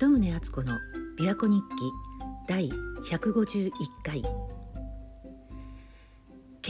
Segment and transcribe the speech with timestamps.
[0.00, 0.78] 里宗敦子の
[1.18, 1.92] 琵琶湖日記
[2.46, 2.70] 第
[3.10, 3.72] 151
[4.04, 4.20] 回。
[4.20, 4.30] 今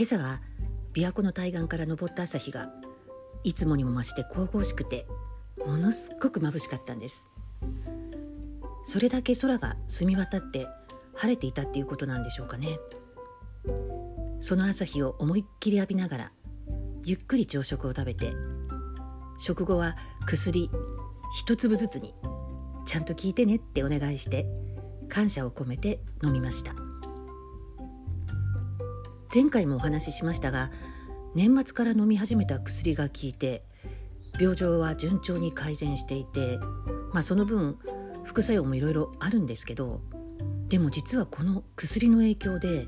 [0.01, 0.41] 朝は
[0.95, 2.71] 琵琶湖の対岸から昇った朝日が
[3.43, 5.05] いつもにも増して神々しくて
[5.63, 7.29] ものすごく眩しかったんです。
[8.83, 10.65] それだけ空が澄み渡って
[11.15, 12.79] 晴れていたっていうことなんでしょうかね。
[14.39, 16.31] その朝日を思いっきり浴びながら
[17.05, 18.33] ゆっくり朝食を食べて
[19.37, 20.71] 食後は薬
[21.35, 22.15] 一粒ずつに
[22.89, 24.47] ちゃんと聞いてねってお願いして
[25.09, 26.73] 感謝を込めて飲みました。
[29.31, 30.71] 前回もお話ししましたが
[31.35, 33.63] 年末から飲み始めた薬が効いて
[34.39, 36.57] 病状は順調に改善していて
[37.13, 37.77] まあその分
[38.23, 40.01] 副作用もいろいろあるんですけど
[40.69, 42.87] でも実はこの薬の影響で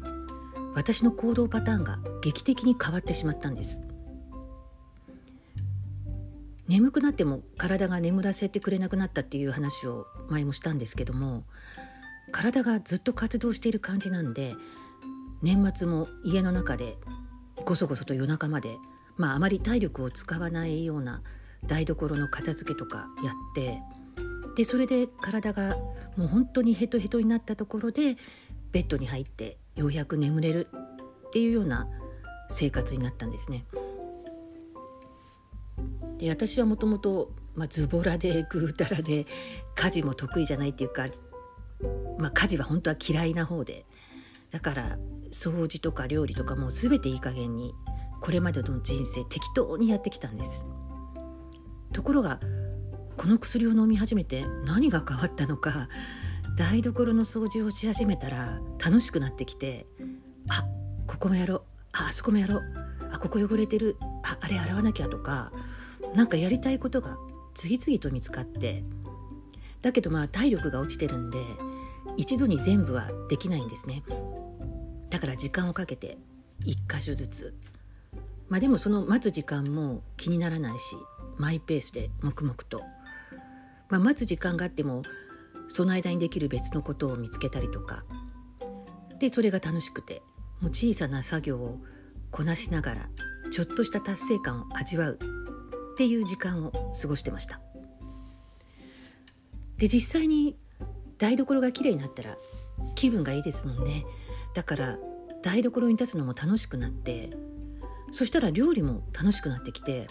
[0.73, 3.81] 私の行動パターンが劇的に変わってしまったんです。
[6.68, 11.44] 眠くなっても体が眠らせてくれなくなったっていう話を前もしたんですけども
[12.31, 14.56] 体がずっと活動している感じなんで
[15.42, 16.98] 年末も家の中で
[17.66, 18.78] ごそごそと夜中まで
[19.18, 21.22] まああまり体力を使わないような
[21.66, 23.81] 台所の片付けとかやって
[24.56, 25.78] でそれで体が
[26.18, 28.16] もう本当にヘトヘトになったところで
[28.72, 30.68] ベッドに入ってようやく眠れる
[31.28, 31.88] っていうような
[32.50, 33.66] 生活になったんですね。
[36.22, 37.31] で私はもともと
[37.69, 39.25] ズボラでぐうたらで
[39.75, 41.08] 家事も得意じゃないっていうか、
[42.19, 43.86] まあ、家事は本当は嫌いな方で
[44.52, 44.97] だから
[45.31, 47.73] 掃除とか料理とかもう全ていい加減に
[48.22, 50.67] これまでの人生適当にやってきたんです。
[51.91, 52.39] ところが
[53.17, 55.89] この薬を飲み始めて何が変わったのか
[56.58, 59.88] 台所の掃除をし始めたら楽しくなってきて
[60.47, 60.63] あ
[61.08, 61.63] ここもやろう
[61.94, 62.61] ああそこもやろう
[63.11, 65.52] あここ汚れてるああれ洗わなきゃとか
[66.16, 67.17] なんかやりたいことが
[67.54, 68.84] 次々と見つかって
[69.81, 71.40] だけどまあ体力が落ちてるんで
[72.18, 74.03] 一度に全部はできないんですね。
[75.09, 76.18] だから時間をかけて
[76.66, 77.56] 一箇所ずつ。
[78.50, 80.97] まあでもその待つ時間も気にならないし
[81.38, 82.81] マイペースで黙々と、
[83.90, 85.03] まあ、待つ時間があっても
[85.69, 88.03] その間にできる別のことを見つけたりとか。
[89.19, 90.22] でそれが楽しくて
[90.59, 91.80] もう小さな作業を
[92.31, 93.09] こなしながら
[93.52, 95.19] ちょっとした達成感を味わう。
[96.01, 97.62] っていう時間を過ごしてました。
[99.78, 100.57] で実際に
[101.19, 102.38] 台所が綺麗になったら
[102.95, 104.03] 気分がいいですもんね。
[104.56, 104.97] だから
[105.44, 107.29] 台所に立つのも楽しくなって
[108.11, 110.07] そしたら料理も楽しくなってきて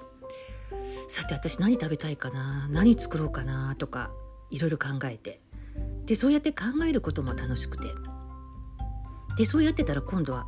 [1.09, 4.13] さて私何食べたいかな何作ろうかなとか
[4.53, 5.41] いろいろ考えて。
[6.07, 7.89] でそうやって考えることも楽しくて。
[9.37, 10.47] でそうやってたら今度は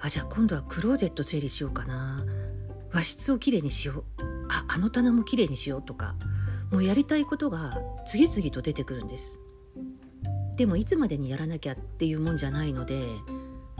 [0.00, 2.26] あじゃあ今度はクローゼット整理しようかな。
[2.92, 4.33] 和室をきれいにしよう。
[4.48, 6.14] ああの棚もきれいにしようとか
[6.70, 9.40] もうやりたいことが次々と出てくるんです。
[10.56, 13.02] でもいつまでにやらなきゃっていうもんじゃないので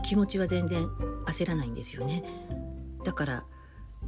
[0.03, 0.87] 気持ちは全然
[1.25, 2.23] 焦らないんですよね。
[3.03, 3.45] だから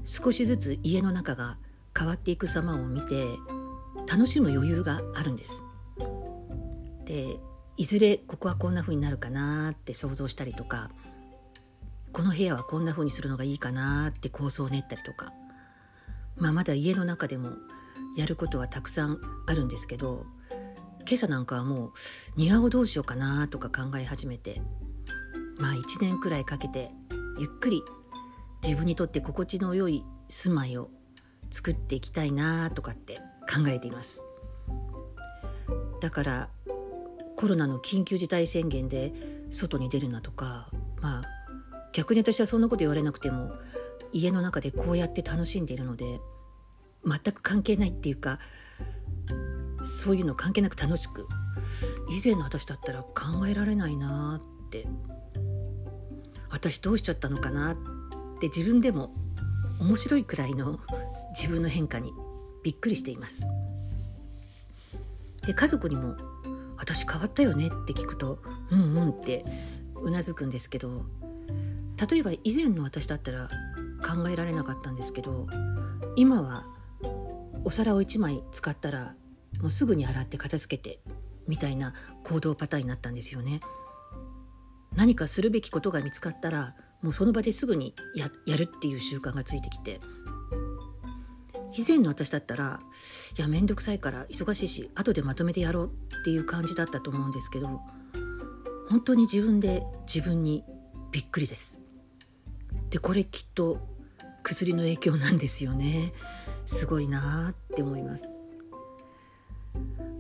[0.04, 1.58] 少しずつ家の中が
[1.98, 3.26] 変わっていく様を見て
[4.10, 5.64] 楽しむ余裕があるんです。
[7.06, 7.40] で
[7.78, 10.90] いずれここはこんな風になるかなって想像したりとか
[12.12, 15.32] この部屋はこんな風にするのがいいかなって構想を練ったりとか
[16.38, 17.52] まあ、まだ家の中でも
[18.16, 20.26] やることはたくさんあるんですけど
[21.08, 21.92] 今朝なんかはもう
[22.36, 24.62] 庭をどうしようかなとか考え始めて
[25.58, 26.92] まあ1年くらいかけて
[27.40, 27.84] ゆっくり
[28.64, 30.90] 自分にとって心地の良い住まいを
[31.52, 34.22] 作っていきたいなとかって考えています。
[36.02, 36.50] だから
[37.38, 39.14] コロナの緊急事態宣言で
[39.52, 40.70] 外に出るなとか
[41.02, 41.24] まあ
[41.94, 43.52] 逆に私はそんなこと言われなくても
[44.18, 46.20] 家の中でこうやって楽しんでいるので
[47.06, 48.40] 全く関係ないっていうか
[49.84, 51.28] そういうの関係なく楽しく
[52.10, 54.88] 以前の私だったら考えられないなって
[56.50, 57.76] 私どうしちゃったのかなっ
[58.40, 59.14] て自分でも
[59.80, 60.80] 面白いくらいの
[61.36, 62.12] 自分の変化に
[62.64, 63.46] びっくりしています。
[65.46, 66.16] で家族にも
[66.78, 68.42] 「私変わったよね」って聞くと
[68.72, 69.46] 「うんうん」って
[70.02, 71.06] うなずくんですけど
[72.10, 73.50] 例えば以前の私だったら
[74.06, 75.48] 考えられなかったんですけど
[76.16, 76.66] 今は
[77.64, 79.16] お皿を1枚使ったら
[79.62, 81.00] もうすぐに洗って片付けて
[81.48, 83.62] みたいな行動パターンになったんですよね。
[84.96, 90.00] 何かするべきことが見つかったらもうその場ですぐにややるっていう習慣がついてきて
[91.74, 92.80] 以前の私だったら
[93.38, 95.92] いや面倒くさいから忙しいし後でまとめてやろう
[96.22, 97.82] っていう感じだったと思うんですけど
[98.90, 100.64] 本当に自分で自分に
[101.12, 101.80] びっくりです。
[102.90, 103.80] でこれきっと
[104.44, 106.14] 薬の影響なんですよね。
[106.66, 108.36] すごいなって思います。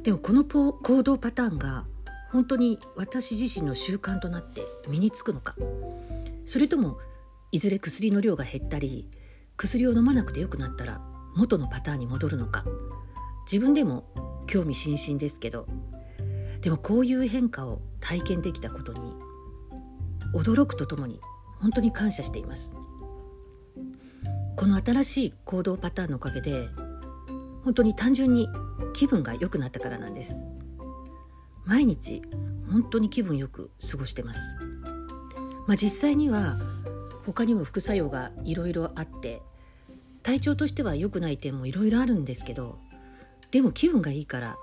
[0.04, 1.86] でもこの行動パターンが
[2.31, 5.56] 本当に私自身の習慣となって身につくのか。
[6.46, 6.98] それとも
[7.52, 9.10] いずれ薬の量が減ったり
[9.56, 11.02] 薬を飲まなくてよくなったら
[11.36, 12.66] 元のパターンに戻るのか。
[13.52, 14.04] 自分でも
[14.46, 15.68] 興味津々ですけど。
[16.62, 19.14] でもこういう変化を体験できたことに
[20.34, 21.22] 驚くとともに
[21.62, 22.75] 本当に感謝しています。
[24.56, 26.68] この新しい行動パターンのおかげで
[27.63, 28.48] 本当に単純に
[28.94, 30.44] 気分が良くなったからなんです。
[31.65, 32.21] 毎日
[32.71, 34.56] 本当に気分よく過ごしてます。
[35.68, 36.57] まあ実際には
[37.25, 39.42] 他にも副作用がいろいろあって
[40.24, 42.80] 体調としては良くない点もいろいろあるんですけど
[43.51, 44.57] でも気分がいいから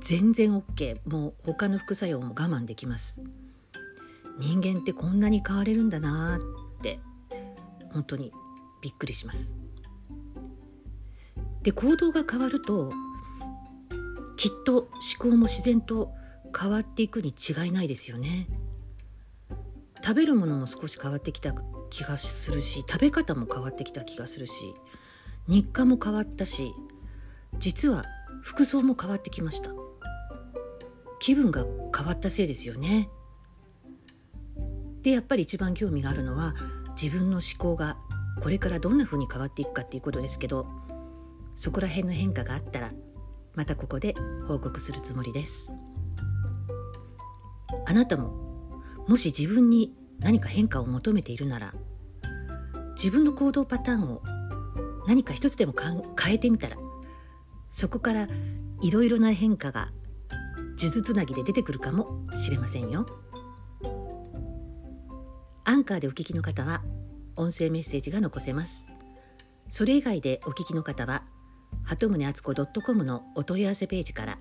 [0.00, 3.22] 全然 OK もう他の副作用も我慢できます。
[4.40, 6.98] 人間ってこんなに変われるんだなって
[7.92, 8.32] 本当に
[8.80, 9.54] びっくりします。
[11.62, 12.90] で行動が変わると
[14.36, 16.10] きっと思考も自然と
[16.58, 18.48] 変わっていくに違いないですよね。
[20.02, 21.52] 食べるものも少し変わってきた
[21.90, 24.72] 気がするし食べ方も変わってきた気がするし
[25.46, 26.72] 日課も変わったし
[27.58, 28.04] 実は
[28.42, 29.70] 服装も変わってきました。
[31.20, 33.10] 気分が変わったせいですよね。
[35.02, 36.54] でやっぱり一番興味があるのは
[37.00, 37.96] 自分の思考が
[38.40, 40.66] これからどんな風に変わっていくかっていうことですけど
[41.54, 42.92] そこら辺の変化があったら
[43.54, 44.14] またここで
[44.46, 45.72] 報告するつもりです。
[47.86, 48.32] あなたも
[49.08, 51.74] もし自分に何か変化を求めているなら
[52.96, 54.22] 自分の行動パターンを
[55.06, 55.74] 何か一つでも
[56.18, 56.76] 変えてみたら
[57.68, 58.28] そこから
[58.82, 59.90] いろいろな変化が
[60.76, 63.06] 数珠つなぎで出てくるかもしれませんよ。
[65.70, 66.82] アンカーでお聞きの方は
[67.36, 68.88] 音声メッセージが残せます
[69.68, 71.22] それ以外でお聞きの方は
[71.84, 74.38] 鳩宗敦子 .com のお問い合わせページから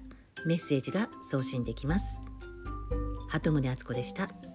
[0.48, 2.24] メッセージが送信できます
[3.28, 4.49] 鳩宗敦子でした。